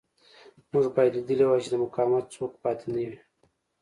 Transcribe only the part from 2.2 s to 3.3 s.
څوک پاتې نه وي